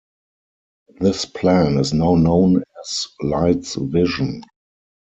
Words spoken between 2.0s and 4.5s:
known as "Light's Vision".